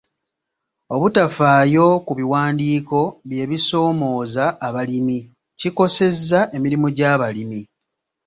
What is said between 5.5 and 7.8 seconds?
kikosezza emirimu gy'abalimi.